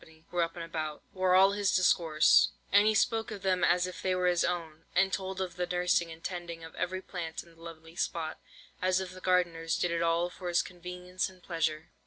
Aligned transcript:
were 0.31 0.41
up 0.41 0.55
and 0.55 0.65
about, 0.65 1.03
were 1.13 1.35
all 1.35 1.51
his 1.51 1.75
discourse; 1.75 2.53
and 2.71 2.87
he 2.87 2.95
spoke 2.95 3.29
of 3.29 3.43
them 3.43 3.63
as 3.63 3.85
if 3.85 4.01
they 4.01 4.15
were 4.15 4.25
his 4.25 4.43
own, 4.43 4.85
and 4.95 5.13
told 5.13 5.39
of 5.39 5.57
the 5.57 5.67
nursing 5.67 6.11
and 6.11 6.23
tending 6.23 6.63
of 6.63 6.73
every 6.73 7.03
plant 7.03 7.43
in 7.43 7.53
the 7.55 7.61
lovely 7.61 7.95
spot, 7.95 8.39
as 8.81 8.99
if 8.99 9.11
the 9.11 9.21
gardeners 9.21 9.77
did 9.77 9.91
it 9.91 10.01
all 10.01 10.27
for 10.31 10.47
his 10.47 10.63
convenience 10.63 11.29
and 11.29 11.43
pleasure. 11.43 11.91